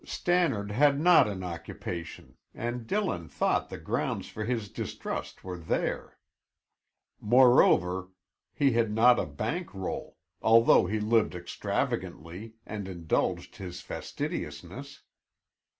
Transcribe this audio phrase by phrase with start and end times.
[0.03, 6.17] Stannard had not an occupation and Dillon thought the grounds for his distrust were there.
[7.19, 8.09] Moreover,
[8.51, 15.03] he had not a bank roll, although he lived extravagantly and indulged his fastidiousness.